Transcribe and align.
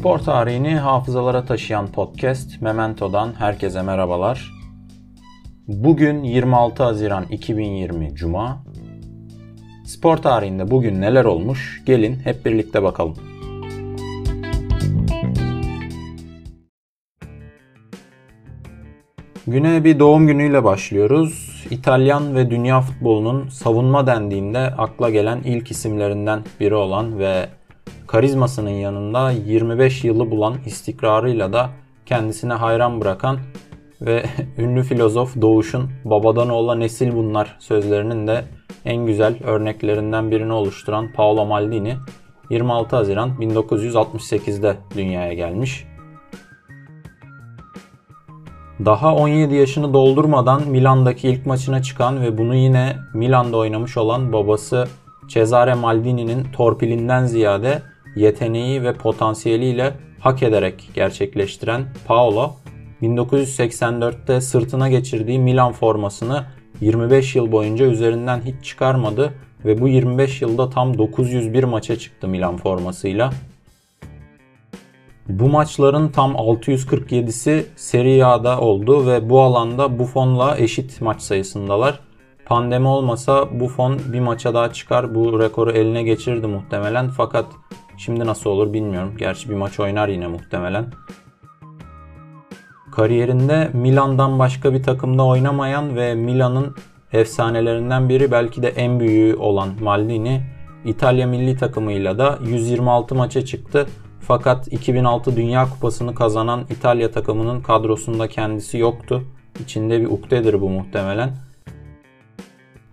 Spor 0.00 0.18
tarihini 0.18 0.74
hafızalara 0.74 1.44
taşıyan 1.44 1.86
podcast 1.86 2.62
Memento'dan 2.62 3.32
herkese 3.38 3.82
merhabalar. 3.82 4.52
Bugün 5.68 6.22
26 6.22 6.82
Haziran 6.82 7.24
2020 7.30 8.14
Cuma. 8.14 8.64
Spor 9.86 10.16
tarihinde 10.16 10.70
bugün 10.70 11.00
neler 11.00 11.24
olmuş? 11.24 11.82
Gelin 11.86 12.16
hep 12.24 12.46
birlikte 12.46 12.82
bakalım. 12.82 13.14
Güne 19.46 19.84
bir 19.84 19.98
doğum 19.98 20.26
günüyle 20.26 20.64
başlıyoruz. 20.64 21.64
İtalyan 21.70 22.36
ve 22.36 22.50
dünya 22.50 22.80
futbolunun 22.80 23.48
savunma 23.48 24.06
dendiğinde 24.06 24.58
akla 24.58 25.10
gelen 25.10 25.42
ilk 25.42 25.70
isimlerinden 25.70 26.42
biri 26.60 26.74
olan 26.74 27.18
ve 27.18 27.48
karizmasının 28.10 28.70
yanında 28.70 29.30
25 29.30 30.04
yılı 30.04 30.30
bulan 30.30 30.54
istikrarıyla 30.66 31.52
da 31.52 31.70
kendisine 32.06 32.52
hayran 32.52 33.00
bırakan 33.00 33.38
ve 34.00 34.24
ünlü 34.58 34.82
filozof 34.82 35.40
Doğuş'un 35.40 35.90
babadan 36.04 36.48
oğula 36.48 36.74
nesil 36.74 37.12
bunlar 37.12 37.56
sözlerinin 37.58 38.26
de 38.26 38.44
en 38.84 39.06
güzel 39.06 39.38
örneklerinden 39.44 40.30
birini 40.30 40.52
oluşturan 40.52 41.12
Paolo 41.12 41.46
Maldini 41.46 41.96
26 42.50 42.96
Haziran 42.96 43.30
1968'de 43.30 44.76
dünyaya 44.96 45.32
gelmiş. 45.32 45.86
Daha 48.84 49.14
17 49.14 49.54
yaşını 49.54 49.94
doldurmadan 49.94 50.68
Milan'daki 50.68 51.28
ilk 51.28 51.46
maçına 51.46 51.82
çıkan 51.82 52.22
ve 52.22 52.38
bunu 52.38 52.54
yine 52.54 52.96
Milan'da 53.14 53.56
oynamış 53.56 53.96
olan 53.96 54.32
babası 54.32 54.88
Cesare 55.28 55.74
Maldini'nin 55.74 56.44
torpilinden 56.52 57.26
ziyade 57.26 57.82
yeteneği 58.16 58.82
ve 58.82 58.92
potansiyeliyle 58.92 59.94
hak 60.20 60.42
ederek 60.42 60.90
gerçekleştiren 60.94 61.86
Paolo, 62.06 62.52
1984'te 63.02 64.40
sırtına 64.40 64.88
geçirdiği 64.88 65.38
Milan 65.38 65.72
formasını 65.72 66.44
25 66.80 67.36
yıl 67.36 67.52
boyunca 67.52 67.86
üzerinden 67.86 68.40
hiç 68.40 68.64
çıkarmadı 68.64 69.34
ve 69.64 69.80
bu 69.80 69.88
25 69.88 70.42
yılda 70.42 70.70
tam 70.70 70.98
901 70.98 71.64
maça 71.64 71.98
çıktı 71.98 72.28
Milan 72.28 72.56
formasıyla. 72.56 73.32
Bu 75.28 75.48
maçların 75.48 76.08
tam 76.08 76.32
647'si 76.32 77.64
Serie 77.76 78.22
A'da 78.22 78.60
oldu 78.60 79.06
ve 79.06 79.30
bu 79.30 79.40
alanda 79.40 79.98
Buffon'la 79.98 80.58
eşit 80.58 81.00
maç 81.00 81.22
sayısındalar. 81.22 82.00
Pandemi 82.50 82.88
olmasa 82.88 83.60
Buffon 83.60 83.98
bir 84.12 84.20
maça 84.20 84.54
daha 84.54 84.72
çıkar 84.72 85.14
bu 85.14 85.40
rekoru 85.40 85.70
eline 85.70 86.02
geçirirdi 86.02 86.46
muhtemelen 86.46 87.08
fakat 87.08 87.46
şimdi 87.96 88.26
nasıl 88.26 88.50
olur 88.50 88.72
bilmiyorum. 88.72 89.14
Gerçi 89.18 89.50
bir 89.50 89.54
maç 89.54 89.80
oynar 89.80 90.08
yine 90.08 90.26
muhtemelen. 90.26 90.86
Kariyerinde 92.92 93.70
Milan'dan 93.72 94.38
başka 94.38 94.74
bir 94.74 94.82
takımda 94.82 95.24
oynamayan 95.24 95.96
ve 95.96 96.14
Milan'ın 96.14 96.76
efsanelerinden 97.12 98.08
biri 98.08 98.30
belki 98.30 98.62
de 98.62 98.68
en 98.68 99.00
büyüğü 99.00 99.36
olan 99.36 99.68
Maldini 99.82 100.42
İtalya 100.84 101.26
milli 101.26 101.56
takımıyla 101.56 102.18
da 102.18 102.38
126 102.44 103.14
maça 103.14 103.44
çıktı. 103.44 103.86
Fakat 104.20 104.72
2006 104.72 105.36
Dünya 105.36 105.68
Kupası'nı 105.70 106.14
kazanan 106.14 106.64
İtalya 106.70 107.10
takımının 107.10 107.60
kadrosunda 107.60 108.28
kendisi 108.28 108.78
yoktu. 108.78 109.24
İçinde 109.60 110.00
bir 110.00 110.06
ukdedir 110.06 110.60
bu 110.60 110.68
muhtemelen. 110.68 111.49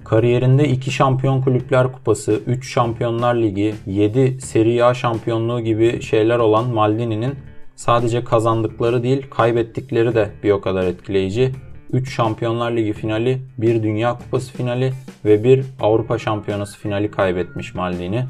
Kariyerinde 0.09 0.69
2 0.69 0.91
Şampiyon 0.91 1.41
Kulüpler 1.41 1.91
Kupası, 1.91 2.41
3 2.47 2.73
Şampiyonlar 2.73 3.36
Ligi, 3.36 3.75
7 3.86 4.41
Serie 4.41 4.83
A 4.83 4.94
şampiyonluğu 4.94 5.61
gibi 5.61 6.02
şeyler 6.02 6.39
olan 6.39 6.69
Maldini'nin 6.69 7.36
sadece 7.75 8.23
kazandıkları 8.23 9.03
değil 9.03 9.25
kaybettikleri 9.30 10.16
de 10.16 10.30
bir 10.44 10.52
o 10.52 10.62
kadar 10.62 10.84
etkileyici. 10.84 11.51
3 11.94 12.16
Şampiyonlar 12.16 12.72
Ligi 12.72 12.94
finali, 12.94 13.41
1 13.57 13.84
Dünya 13.84 14.18
Kupası 14.18 14.53
finali 14.53 14.94
ve 15.25 15.44
1 15.44 15.66
Avrupa 15.79 16.18
Şampiyonası 16.18 16.78
finali 16.79 17.12
kaybetmiş 17.12 17.75
Maldini. 17.75 18.25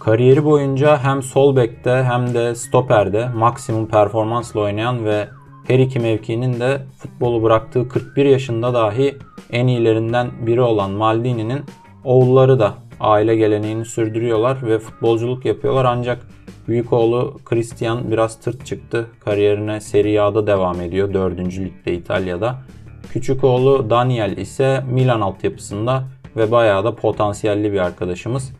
Kariyeri 0.00 0.44
boyunca 0.44 0.98
hem 0.98 1.22
sol 1.22 1.56
bekte 1.56 2.06
hem 2.10 2.34
de 2.34 2.54
stoperde 2.54 3.28
maksimum 3.28 3.86
performansla 3.86 4.60
oynayan 4.60 5.04
ve 5.04 5.28
her 5.66 5.78
iki 5.78 6.00
mevkinin 6.00 6.60
de 6.60 6.82
futbolu 6.98 7.42
bıraktığı 7.42 7.88
41 7.88 8.24
yaşında 8.24 8.74
dahi 8.74 9.18
en 9.52 9.66
iyilerinden 9.66 10.30
biri 10.46 10.60
olan 10.60 10.90
Maldini'nin 10.90 11.60
oğulları 12.04 12.58
da 12.58 12.74
aile 13.00 13.36
geleneğini 13.36 13.84
sürdürüyorlar 13.84 14.66
ve 14.66 14.78
futbolculuk 14.78 15.44
yapıyorlar 15.44 15.84
ancak 15.84 16.26
büyük 16.68 16.92
oğlu 16.92 17.36
Christian 17.44 18.10
biraz 18.10 18.40
tırt 18.40 18.66
çıktı. 18.66 19.06
Kariyerine 19.20 19.80
Serie 19.80 20.18
A'da 20.18 20.46
devam 20.46 20.80
ediyor 20.80 21.14
4. 21.14 21.38
ligde 21.38 21.92
İtalya'da. 21.92 22.58
Küçük 23.10 23.44
oğlu 23.44 23.90
Daniel 23.90 24.36
ise 24.36 24.84
Milan 24.90 25.20
altyapısında 25.20 26.04
ve 26.36 26.50
bayağı 26.50 26.84
da 26.84 26.94
potansiyelli 26.94 27.72
bir 27.72 27.78
arkadaşımız. 27.78 28.52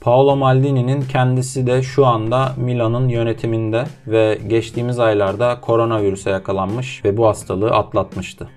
Paolo 0.00 0.36
Maldini'nin 0.36 1.02
kendisi 1.02 1.66
de 1.66 1.82
şu 1.82 2.06
anda 2.06 2.52
Milan'ın 2.56 3.08
yönetiminde 3.08 3.84
ve 4.06 4.38
geçtiğimiz 4.46 4.98
aylarda 4.98 5.60
koronavirüse 5.60 6.30
yakalanmış 6.30 7.04
ve 7.04 7.16
bu 7.16 7.26
hastalığı 7.26 7.70
atlatmıştı. 7.70 8.48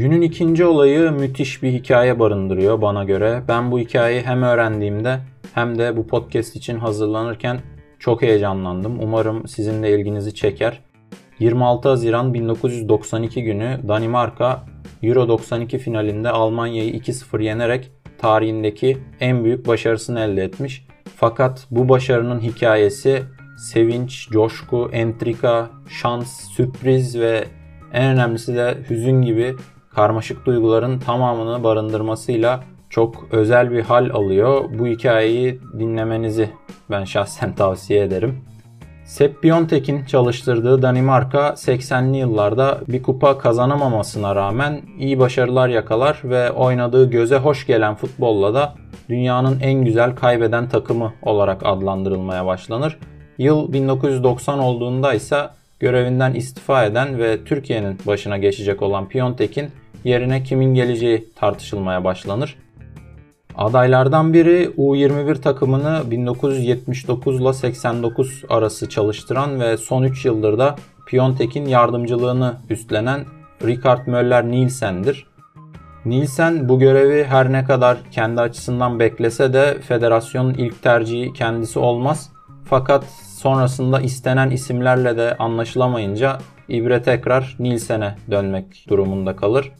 Günün 0.00 0.20
ikinci 0.20 0.64
olayı 0.64 1.12
müthiş 1.12 1.62
bir 1.62 1.72
hikaye 1.72 2.18
barındırıyor 2.18 2.82
bana 2.82 3.04
göre. 3.04 3.42
Ben 3.48 3.70
bu 3.70 3.78
hikayeyi 3.78 4.22
hem 4.22 4.42
öğrendiğimde 4.42 5.18
hem 5.54 5.78
de 5.78 5.96
bu 5.96 6.06
podcast 6.06 6.56
için 6.56 6.78
hazırlanırken 6.78 7.60
çok 7.98 8.22
heyecanlandım. 8.22 9.00
Umarım 9.00 9.48
sizin 9.48 9.82
de 9.82 9.98
ilginizi 9.98 10.34
çeker. 10.34 10.80
26 11.38 11.88
Haziran 11.88 12.34
1992 12.34 13.42
günü 13.42 13.80
Danimarka 13.88 14.64
Euro 15.02 15.28
92 15.28 15.78
finalinde 15.78 16.30
Almanya'yı 16.30 16.92
2-0 16.92 17.42
yenerek 17.42 17.90
tarihindeki 18.18 18.98
en 19.20 19.44
büyük 19.44 19.66
başarısını 19.66 20.20
elde 20.20 20.44
etmiş. 20.44 20.86
Fakat 21.16 21.66
bu 21.70 21.88
başarının 21.88 22.40
hikayesi 22.40 23.22
sevinç, 23.58 24.28
coşku, 24.28 24.90
entrika, 24.92 25.70
şans, 25.88 26.40
sürpriz 26.56 27.18
ve 27.18 27.44
en 27.92 28.14
önemlisi 28.14 28.54
de 28.54 28.78
hüzün 28.90 29.22
gibi 29.22 29.56
karmaşık 29.94 30.46
duyguların 30.46 30.98
tamamını 30.98 31.64
barındırmasıyla 31.64 32.60
çok 32.90 33.26
özel 33.32 33.70
bir 33.70 33.82
hal 33.82 34.10
alıyor. 34.10 34.64
Bu 34.78 34.86
hikayeyi 34.86 35.60
dinlemenizi 35.78 36.50
ben 36.90 37.04
şahsen 37.04 37.54
tavsiye 37.56 38.02
ederim. 38.02 38.44
Sepp 39.04 39.42
Piontek'in 39.42 40.04
çalıştırdığı 40.04 40.82
Danimarka 40.82 41.48
80'li 41.48 42.16
yıllarda 42.16 42.80
bir 42.88 43.02
kupa 43.02 43.38
kazanamamasına 43.38 44.36
rağmen 44.36 44.80
iyi 44.98 45.18
başarılar 45.18 45.68
yakalar 45.68 46.20
ve 46.24 46.50
oynadığı 46.52 47.10
göze 47.10 47.36
hoş 47.36 47.66
gelen 47.66 47.94
futbolla 47.94 48.54
da 48.54 48.74
dünyanın 49.08 49.60
en 49.60 49.84
güzel 49.84 50.16
kaybeden 50.16 50.68
takımı 50.68 51.12
olarak 51.22 51.60
adlandırılmaya 51.64 52.46
başlanır. 52.46 52.98
Yıl 53.38 53.72
1990 53.72 54.58
olduğunda 54.58 55.14
ise 55.14 55.48
görevinden 55.80 56.34
istifa 56.34 56.84
eden 56.84 57.18
ve 57.18 57.44
Türkiye'nin 57.44 57.98
başına 58.06 58.38
geçecek 58.38 58.82
olan 58.82 59.08
Piontek'in 59.08 59.70
yerine 60.04 60.42
kimin 60.42 60.74
geleceği 60.74 61.28
tartışılmaya 61.36 62.04
başlanır. 62.04 62.56
Adaylardan 63.56 64.34
biri 64.34 64.70
U21 64.76 65.40
takımını 65.40 66.02
1979 66.10 67.40
ile 67.40 67.52
89 67.52 68.42
arası 68.48 68.88
çalıştıran 68.88 69.60
ve 69.60 69.76
son 69.76 70.02
3 70.02 70.24
yıldır 70.24 70.58
da 70.58 70.76
Piontek'in 71.06 71.66
yardımcılığını 71.66 72.56
üstlenen 72.70 73.24
Richard 73.64 74.06
Möller 74.06 74.48
Nielsen'dir. 74.48 75.26
Nielsen 76.04 76.68
bu 76.68 76.78
görevi 76.78 77.24
her 77.24 77.52
ne 77.52 77.64
kadar 77.64 77.98
kendi 78.10 78.40
açısından 78.40 79.00
beklese 79.00 79.52
de 79.52 79.78
federasyonun 79.80 80.54
ilk 80.54 80.82
tercihi 80.82 81.32
kendisi 81.32 81.78
olmaz. 81.78 82.32
Fakat 82.64 83.04
sonrasında 83.38 84.00
istenen 84.00 84.50
isimlerle 84.50 85.16
de 85.16 85.36
anlaşılamayınca 85.36 86.38
İbre 86.68 87.02
tekrar 87.02 87.56
Nielsen'e 87.58 88.16
dönmek 88.30 88.84
durumunda 88.88 89.36
kalır. 89.36 89.72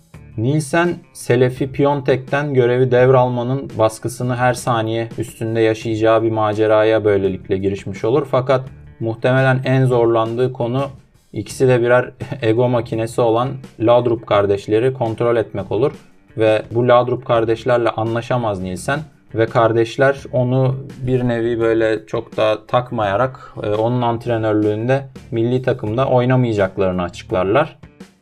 Nielsen, 0.42 0.96
Selefi 1.12 1.72
Piontek'ten 1.72 2.54
görevi 2.54 2.90
devralmanın 2.90 3.70
baskısını 3.78 4.36
her 4.36 4.54
saniye 4.54 5.08
üstünde 5.18 5.60
yaşayacağı 5.60 6.22
bir 6.22 6.30
maceraya 6.30 7.04
böylelikle 7.04 7.58
girişmiş 7.58 8.04
olur. 8.04 8.26
Fakat 8.30 8.64
muhtemelen 9.00 9.60
en 9.64 9.84
zorlandığı 9.84 10.52
konu 10.52 10.84
ikisi 11.32 11.68
de 11.68 11.82
birer 11.82 12.10
ego 12.42 12.68
makinesi 12.68 13.20
olan 13.20 13.48
Laudrup 13.80 14.26
kardeşleri 14.26 14.94
kontrol 14.94 15.36
etmek 15.36 15.72
olur. 15.72 15.92
Ve 16.36 16.62
bu 16.70 16.88
Laudrup 16.88 17.26
kardeşlerle 17.26 17.88
anlaşamaz 17.88 18.60
Nielsen 18.60 19.00
ve 19.34 19.46
kardeşler 19.46 20.22
onu 20.32 20.76
bir 21.06 21.28
nevi 21.28 21.60
böyle 21.60 22.06
çok 22.06 22.36
da 22.36 22.66
takmayarak 22.66 23.54
e, 23.62 23.68
onun 23.68 24.02
antrenörlüğünde 24.02 25.06
milli 25.30 25.62
takımda 25.62 26.08
oynamayacaklarını 26.08 27.02
açıklarlar. 27.02 27.78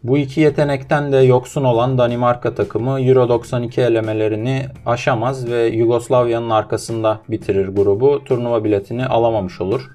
Bu 0.08 0.18
iki 0.18 0.40
yetenekten 0.40 1.12
de 1.12 1.16
yoksun 1.16 1.64
olan 1.64 1.98
Danimarka 1.98 2.54
takımı 2.54 3.00
Euro 3.00 3.28
92 3.28 3.80
elemelerini 3.80 4.66
aşamaz 4.86 5.50
ve 5.50 5.66
Yugoslavya'nın 5.66 6.50
arkasında 6.50 7.20
bitirir 7.28 7.68
grubu. 7.68 8.24
Turnuva 8.24 8.64
biletini 8.64 9.06
alamamış 9.06 9.60
olur. 9.60 9.90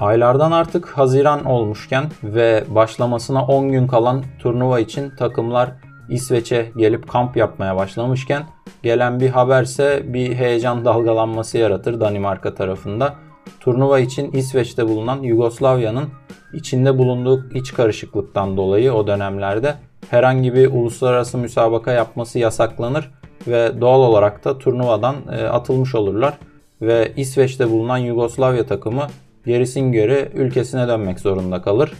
Aylardan 0.00 0.52
artık 0.52 0.88
Haziran 0.88 1.44
olmuşken 1.44 2.04
ve 2.22 2.64
başlamasına 2.68 3.46
10 3.46 3.72
gün 3.72 3.86
kalan 3.86 4.24
turnuva 4.38 4.80
için 4.80 5.10
takımlar 5.10 5.70
İsveç'e 6.08 6.72
gelip 6.76 7.08
kamp 7.08 7.36
yapmaya 7.36 7.76
başlamışken 7.76 8.42
gelen 8.82 9.20
bir 9.20 9.28
haberse 9.28 10.02
bir 10.06 10.34
heyecan 10.34 10.84
dalgalanması 10.84 11.58
yaratır 11.58 12.00
Danimarka 12.00 12.54
tarafında. 12.54 13.14
Turnuva 13.60 13.98
için 13.98 14.32
İsveç'te 14.32 14.88
bulunan 14.88 15.22
Yugoslavya'nın 15.22 16.08
içinde 16.54 16.98
bulunduğu 16.98 17.50
iç 17.54 17.74
karışıklıktan 17.74 18.56
dolayı 18.56 18.92
o 18.92 19.06
dönemlerde 19.06 19.74
herhangi 20.10 20.54
bir 20.54 20.70
uluslararası 20.70 21.38
müsabaka 21.38 21.92
yapması 21.92 22.38
yasaklanır 22.38 23.10
ve 23.46 23.80
doğal 23.80 24.00
olarak 24.00 24.44
da 24.44 24.58
turnuvadan 24.58 25.16
e, 25.32 25.44
atılmış 25.44 25.94
olurlar 25.94 26.38
ve 26.82 27.12
İsveç'te 27.16 27.70
bulunan 27.70 27.98
Yugoslavya 27.98 28.66
takımı 28.66 29.06
gerisin 29.46 29.92
göre 29.92 30.28
ülkesine 30.34 30.88
dönmek 30.88 31.20
zorunda 31.20 31.62
kalır. 31.62 31.92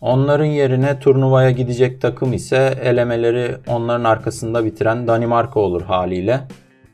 Onların 0.00 0.44
yerine 0.44 0.98
turnuvaya 0.98 1.50
gidecek 1.50 2.00
takım 2.00 2.32
ise 2.32 2.78
elemeleri 2.82 3.56
onların 3.66 4.04
arkasında 4.04 4.64
bitiren 4.64 5.06
Danimarka 5.06 5.60
olur 5.60 5.82
haliyle. 5.82 6.40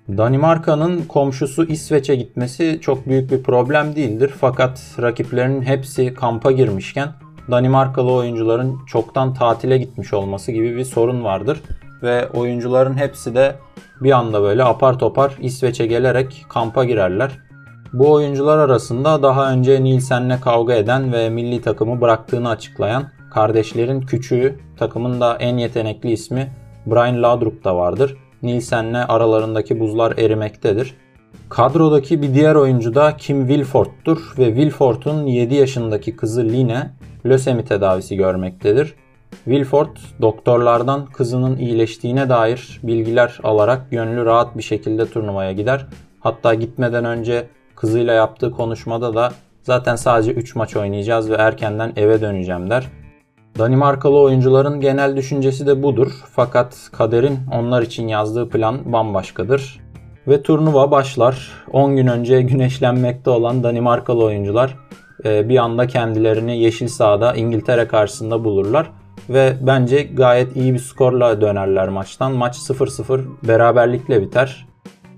Danimarka'nın 0.08 1.02
komşusu 1.02 1.64
İsveç'e 1.64 2.16
gitmesi 2.16 2.78
çok 2.82 3.06
büyük 3.06 3.30
bir 3.30 3.42
problem 3.42 3.96
değildir. 3.96 4.32
Fakat 4.40 4.82
rakiplerinin 5.00 5.62
hepsi 5.62 6.14
kampa 6.14 6.52
girmişken 6.52 7.08
Danimarkalı 7.50 8.12
oyuncuların 8.12 8.78
çoktan 8.86 9.34
tatile 9.34 9.78
gitmiş 9.78 10.12
olması 10.12 10.52
gibi 10.52 10.76
bir 10.76 10.84
sorun 10.84 11.24
vardır. 11.24 11.60
Ve 12.02 12.28
oyuncuların 12.28 12.94
hepsi 12.94 13.34
de 13.34 13.54
bir 14.00 14.12
anda 14.12 14.42
böyle 14.42 14.64
apar 14.64 14.98
topar 14.98 15.36
İsveç'e 15.40 15.86
gelerek 15.86 16.46
kampa 16.48 16.84
girerler. 16.84 17.38
Bu 17.92 18.12
oyuncular 18.12 18.58
arasında 18.58 19.22
daha 19.22 19.52
önce 19.52 19.84
Nielsen'le 19.84 20.40
kavga 20.40 20.74
eden 20.74 21.12
ve 21.12 21.30
milli 21.30 21.62
takımı 21.62 22.00
bıraktığını 22.00 22.48
açıklayan 22.48 23.04
kardeşlerin 23.30 24.00
küçüğü 24.00 24.58
takımın 24.78 25.20
da 25.20 25.36
en 25.36 25.56
yetenekli 25.56 26.10
ismi 26.10 26.52
Brian 26.86 27.22
Laudrup 27.22 27.64
da 27.64 27.76
vardır. 27.76 28.16
Nielsen'le 28.46 29.04
aralarındaki 29.08 29.81
buzlar 29.81 30.19
erimektedir. 30.19 30.94
Kadrodaki 31.48 32.22
bir 32.22 32.34
diğer 32.34 32.54
oyuncu 32.54 32.94
da 32.94 33.16
Kim 33.16 33.48
Wilford'tur 33.48 34.34
ve 34.38 34.46
Wilford'un 34.46 35.26
7 35.26 35.54
yaşındaki 35.54 36.16
kızı 36.16 36.44
Line 36.44 36.90
lösemi 37.26 37.64
tedavisi 37.64 38.16
görmektedir. 38.16 38.94
Wilford 39.44 39.96
doktorlardan 40.20 41.06
kızının 41.06 41.56
iyileştiğine 41.56 42.28
dair 42.28 42.81
bilgiler 42.82 43.38
alarak 43.43 43.90
gönlü 43.90 44.25
rahat 44.25 44.56
bir 44.56 44.62
şekilde 44.62 45.10
turnuvaya 45.10 45.52
gider. 45.52 45.87
Hatta 46.20 46.54
gitmeden 46.54 47.04
önce 47.04 47.46
kızıyla 47.76 48.14
yaptığı 48.14 48.50
konuşmada 48.50 49.14
da 49.14 49.32
zaten 49.62 49.96
sadece 49.96 50.32
3 50.32 50.56
maç 50.56 50.76
oynayacağız 50.76 51.31
ve 51.31 51.34
erkenden 51.34 51.92
eve 51.96 52.20
döneceğim 52.20 52.70
der. 52.70 52.87
Danimarkalı 53.58 54.18
oyuncuların 54.18 54.80
genel 54.80 55.16
düşüncesi 55.16 55.66
de 55.66 55.82
budur. 55.82 56.12
Fakat 56.32 56.90
kaderin 56.92 57.38
onlar 57.52 57.82
için 57.82 58.08
yazdığı 58.08 58.48
plan 58.48 58.92
bambaşkadır. 58.92 59.80
Ve 60.28 60.42
turnuva 60.42 60.90
başlar. 60.90 61.52
10 61.72 61.96
gün 61.96 62.06
önce 62.06 62.42
güneşlenmekte 62.42 63.30
olan 63.30 63.62
Danimarkalı 63.62 64.24
oyuncular 64.24 64.76
e, 65.24 65.48
bir 65.48 65.56
anda 65.56 65.86
kendilerini 65.86 66.58
yeşil 66.58 66.88
sahada 66.88 67.34
İngiltere 67.34 67.88
karşısında 67.88 68.44
bulurlar. 68.44 68.90
Ve 69.28 69.56
bence 69.60 70.02
gayet 70.02 70.56
iyi 70.56 70.74
bir 70.74 70.78
skorla 70.78 71.40
dönerler 71.40 71.88
maçtan. 71.88 72.32
Maç 72.32 72.56
0-0 72.56 73.20
beraberlikle 73.48 74.22
biter. 74.22 74.66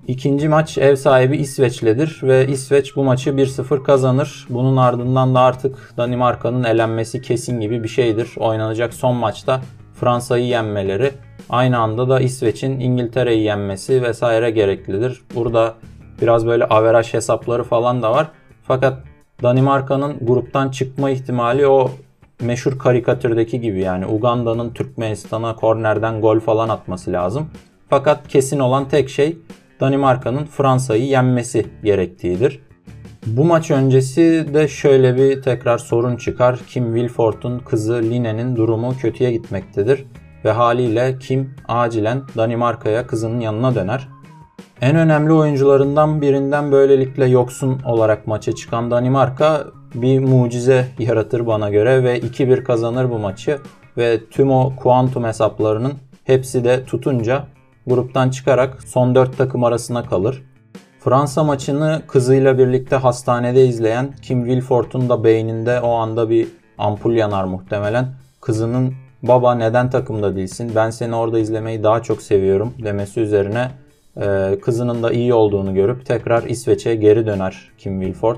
İkinci 0.08 0.48
maç 0.48 0.78
ev 0.78 0.96
sahibi 0.96 1.36
İsveç'ledir 1.36 2.20
ve 2.22 2.46
İsveç 2.46 2.96
bu 2.96 3.04
maçı 3.04 3.30
1-0 3.30 3.82
kazanır. 3.82 4.46
Bunun 4.50 4.76
ardından 4.76 5.34
da 5.34 5.40
artık 5.40 5.92
Danimarka'nın 5.96 6.64
elenmesi 6.64 7.22
kesin 7.22 7.60
gibi 7.60 7.82
bir 7.82 7.88
şeydir. 7.88 8.30
Oynanacak 8.36 8.94
son 8.94 9.16
maçta 9.16 9.60
Fransa'yı 10.00 10.46
yenmeleri, 10.46 11.12
aynı 11.50 11.78
anda 11.78 12.08
da 12.08 12.20
İsveç'in 12.20 12.80
İngiltere'yi 12.80 13.42
yenmesi 13.42 14.02
vesaire 14.02 14.50
gereklidir. 14.50 15.22
Burada 15.34 15.74
biraz 16.22 16.46
böyle 16.46 16.64
averaj 16.64 17.14
hesapları 17.14 17.64
falan 17.64 18.02
da 18.02 18.12
var. 18.12 18.28
Fakat 18.62 18.98
Danimarka'nın 19.42 20.16
gruptan 20.20 20.70
çıkma 20.70 21.10
ihtimali 21.10 21.66
o 21.66 21.90
meşhur 22.40 22.78
karikatürdeki 22.78 23.60
gibi 23.60 23.80
yani 23.80 24.06
Uganda'nın 24.06 24.70
Türkmenistan'a 24.70 25.56
kornerden 25.56 26.20
gol 26.20 26.40
falan 26.40 26.68
atması 26.68 27.12
lazım. 27.12 27.50
Fakat 27.90 28.28
kesin 28.28 28.58
olan 28.58 28.88
tek 28.88 29.08
şey 29.08 29.36
Danimarka'nın 29.80 30.44
Fransa'yı 30.44 31.04
yenmesi 31.04 31.66
gerektiğidir. 31.84 32.60
Bu 33.26 33.44
maç 33.44 33.70
öncesi 33.70 34.46
de 34.54 34.68
şöyle 34.68 35.16
bir 35.16 35.42
tekrar 35.42 35.78
sorun 35.78 36.16
çıkar. 36.16 36.58
Kim 36.68 36.94
Wilford'un 36.94 37.58
kızı 37.58 38.02
Line'nin 38.02 38.56
durumu 38.56 38.94
kötüye 39.00 39.32
gitmektedir 39.32 40.04
ve 40.44 40.50
haliyle 40.50 41.18
Kim 41.18 41.54
acilen 41.68 42.22
Danimarka'ya 42.36 43.06
kızının 43.06 43.40
yanına 43.40 43.74
döner. 43.74 44.08
En 44.80 44.96
önemli 44.96 45.32
oyuncularından 45.32 46.22
birinden 46.22 46.72
böylelikle 46.72 47.26
yoksun 47.26 47.80
olarak 47.84 48.26
maça 48.26 48.54
çıkan 48.54 48.90
Danimarka 48.90 49.64
bir 49.94 50.18
mucize 50.18 50.86
yaratır 50.98 51.46
bana 51.46 51.70
göre 51.70 52.04
ve 52.04 52.18
2-1 52.18 52.62
kazanır 52.62 53.10
bu 53.10 53.18
maçı 53.18 53.58
ve 53.96 54.20
tüm 54.30 54.50
o 54.50 54.76
kuantum 54.76 55.24
hesaplarının 55.24 55.92
hepsi 56.24 56.64
de 56.64 56.84
tutunca 56.84 57.44
gruptan 57.88 58.30
çıkarak 58.30 58.82
son 58.82 59.14
4 59.14 59.38
takım 59.38 59.64
arasına 59.64 60.04
kalır. 60.04 60.42
Fransa 61.00 61.44
maçını 61.44 62.02
kızıyla 62.06 62.58
birlikte 62.58 62.96
hastanede 62.96 63.66
izleyen 63.66 64.14
Kim 64.22 64.44
Wilford'un 64.46 65.08
da 65.08 65.24
beyninde 65.24 65.80
o 65.80 65.90
anda 65.90 66.30
bir 66.30 66.48
ampul 66.78 67.12
yanar 67.12 67.44
muhtemelen. 67.44 68.08
Kızının 68.40 68.94
baba 69.22 69.54
neden 69.54 69.90
takımda 69.90 70.36
değilsin 70.36 70.72
ben 70.74 70.90
seni 70.90 71.14
orada 71.14 71.38
izlemeyi 71.38 71.82
daha 71.82 72.02
çok 72.02 72.22
seviyorum 72.22 72.74
demesi 72.84 73.20
üzerine 73.20 73.70
e, 74.16 74.58
kızının 74.62 75.02
da 75.02 75.12
iyi 75.12 75.34
olduğunu 75.34 75.74
görüp 75.74 76.06
tekrar 76.06 76.42
İsveç'e 76.42 76.94
geri 76.94 77.26
döner 77.26 77.70
Kim 77.78 78.00
Wilford. 78.00 78.36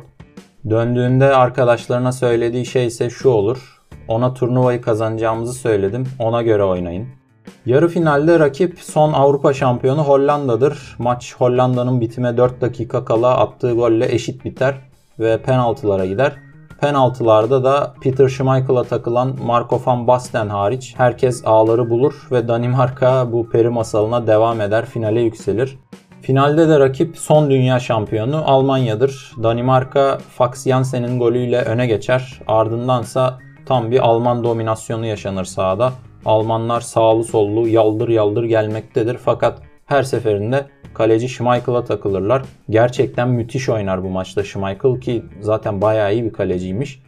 Döndüğünde 0.71 1.35
arkadaşlarına 1.37 2.13
söylediği 2.13 2.67
şey 2.67 2.87
ise 2.87 3.11
şu 3.11 3.29
olur. 3.29 3.81
Ona 4.09 4.35
turnuvayı 4.35 4.83
kazanacağımızı 4.83 5.53
söyledim 5.53 6.07
ona 6.19 6.43
göre 6.43 6.65
oynayın. 6.65 7.20
Yarı 7.67 7.89
finalde 7.89 8.39
rakip 8.39 8.79
son 8.79 9.13
Avrupa 9.13 9.53
şampiyonu 9.53 10.03
Hollanda'dır. 10.03 10.97
Maç 10.99 11.35
Hollanda'nın 11.39 12.01
bitime 12.01 12.37
4 12.37 12.61
dakika 12.61 13.05
kala 13.05 13.39
attığı 13.39 13.73
golle 13.73 14.15
eşit 14.15 14.45
biter 14.45 14.75
ve 15.19 15.43
penaltılara 15.43 16.07
gider. 16.07 16.33
Penaltılarda 16.81 17.65
da 17.65 17.95
Peter 18.03 18.29
Schmeichel'a 18.29 18.85
takılan 18.85 19.37
Marco 19.47 19.83
van 19.87 20.07
Basten 20.07 20.49
hariç 20.49 20.95
herkes 20.97 21.43
ağları 21.47 21.91
bulur 21.91 22.29
ve 22.33 22.49
Danimarka 22.49 23.33
bu 23.33 23.51
peri 23.51 23.69
masalına 23.69 24.27
devam 24.27 24.61
eder, 24.61 24.87
finale 24.87 25.21
yükselir. 25.21 25.79
Finalde 26.23 26.69
de 26.69 26.81
rakip 26.81 27.19
son 27.19 27.51
dünya 27.51 27.81
şampiyonu 27.81 28.43
Almanya'dır. 28.47 29.33
Danimarka 29.43 30.19
Fax 30.31 30.67
Jansen'in 30.67 31.19
golüyle 31.19 31.63
öne 31.63 31.87
geçer. 31.87 32.41
Ardındansa 32.49 33.39
tam 33.67 33.91
bir 33.91 34.01
Alman 34.01 34.45
dominasyonu 34.45 35.07
yaşanır 35.07 35.45
sahada. 35.45 35.93
Almanlar 36.25 36.81
sağlı 36.81 37.25
sollu 37.25 37.69
yaldır 37.69 38.09
yaldır 38.09 38.45
gelmektedir. 38.45 39.19
Fakat 39.25 39.59
her 39.87 40.03
seferinde 40.03 40.67
kaleci 40.95 41.29
Schmeichel'a 41.29 41.85
takılırlar. 41.85 42.43
Gerçekten 42.71 43.29
müthiş 43.29 43.69
oynar 43.69 44.05
bu 44.05 44.09
maçta 44.09 44.45
Schmeichel 44.45 45.01
ki 45.01 45.25
zaten 45.41 45.81
bayağı 45.81 46.15
iyi 46.15 46.25
bir 46.25 46.33
kaleciymiş. 46.33 47.03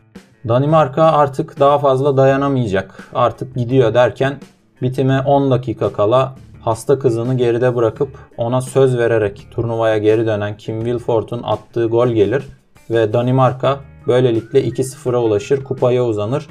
Danimarka 0.48 1.02
artık 1.02 1.60
daha 1.60 1.78
fazla 1.78 2.16
dayanamayacak. 2.16 3.08
Artık 3.14 3.54
gidiyor 3.54 3.94
derken 3.94 4.38
bitime 4.82 5.20
10 5.20 5.50
dakika 5.50 5.92
kala 5.92 6.34
hasta 6.60 6.98
kızını 6.98 7.34
geride 7.34 7.76
bırakıp 7.76 8.18
ona 8.36 8.60
söz 8.60 8.98
vererek 8.98 9.46
turnuvaya 9.50 9.98
geri 9.98 10.26
dönen 10.26 10.56
Kim 10.56 10.80
Wilford'un 10.80 11.42
attığı 11.42 11.86
gol 11.86 12.08
gelir 12.08 12.44
ve 12.90 13.12
Danimarka 13.12 13.80
böylelikle 14.06 14.64
2-0'a 14.68 15.18
ulaşır, 15.18 15.64
kupaya 15.64 16.04
uzanır 16.04 16.48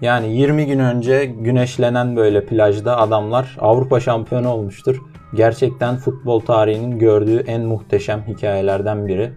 yani 0.00 0.36
20 0.36 0.66
gün 0.66 0.78
önce 0.78 1.24
güneşlenen 1.24 2.16
böyle 2.16 2.46
plajda 2.46 2.98
adamlar 2.98 3.56
Avrupa 3.60 4.00
şampiyonu 4.00 4.48
olmuştur. 4.48 4.96
Gerçekten 5.34 5.96
futbol 5.96 6.40
tarihinin 6.40 6.98
gördüğü 6.98 7.38
en 7.38 7.62
muhteşem 7.62 8.24
hikayelerden 8.28 9.06
biri. 9.06 9.32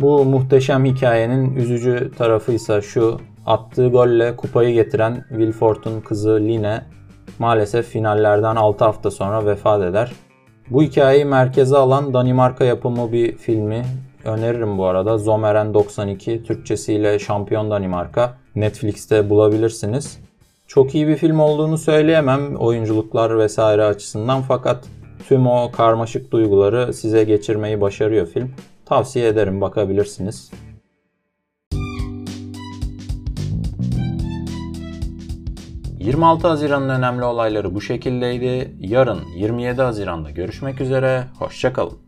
Bu 0.00 0.24
muhteşem 0.24 0.84
hikayenin 0.84 1.56
üzücü 1.56 2.12
tarafı 2.18 2.52
ise 2.52 2.80
şu. 2.80 3.20
Attığı 3.46 3.88
golle 3.88 4.36
kupayı 4.36 4.74
getiren 4.74 5.24
Wilford'un 5.28 6.00
kızı 6.00 6.40
Line 6.40 6.82
maalesef 7.38 7.86
finallerden 7.86 8.56
6 8.56 8.84
hafta 8.84 9.10
sonra 9.10 9.46
vefat 9.46 9.82
eder. 9.82 10.12
Bu 10.70 10.82
hikayeyi 10.82 11.24
merkeze 11.24 11.76
alan 11.76 12.14
Danimarka 12.14 12.64
yapımı 12.64 13.12
bir 13.12 13.36
filmi 13.36 13.82
öneririm 14.24 14.78
bu 14.78 14.86
arada. 14.86 15.18
Zomeren 15.18 15.74
92 15.74 16.42
Türkçesiyle 16.42 17.18
Şampiyon 17.18 17.70
Danimarka. 17.70 18.34
Netflix'te 18.56 19.30
bulabilirsiniz. 19.30 20.18
Çok 20.66 20.94
iyi 20.94 21.08
bir 21.08 21.16
film 21.16 21.40
olduğunu 21.40 21.78
söyleyemem 21.78 22.56
oyunculuklar 22.56 23.38
vesaire 23.38 23.84
açısından 23.84 24.42
fakat 24.42 24.84
tüm 25.28 25.46
o 25.46 25.72
karmaşık 25.72 26.32
duyguları 26.32 26.94
size 26.94 27.24
geçirmeyi 27.24 27.80
başarıyor 27.80 28.26
film. 28.26 28.50
Tavsiye 28.86 29.28
ederim 29.28 29.60
bakabilirsiniz. 29.60 30.50
...26 36.00 36.40
Haziran'ın 36.40 36.88
önemli 36.88 37.24
olayları 37.24 37.74
bu 37.74 37.80
şekildeydi. 37.80 38.74
Yarın 38.80 39.20
27 39.36 39.82
Haziran'da 39.82 40.30
görüşmek 40.30 40.80
üzere. 40.80 41.24
Hoşçakalın. 41.38 42.05